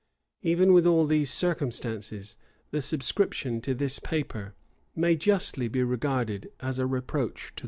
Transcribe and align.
Even 0.41 0.73
with 0.73 0.87
all 0.87 1.05
these 1.05 1.29
circumstances, 1.29 2.35
the 2.71 2.81
subscription 2.81 3.61
to 3.61 3.75
this 3.75 3.99
paper 3.99 4.55
may 4.95 5.15
justly 5.15 5.67
be 5.67 5.83
regarded 5.83 6.51
as 6.59 6.79
a 6.79 6.87
reproach 6.87 7.39
to 7.39 7.45
the 7.45 7.51
nation. 7.51 7.59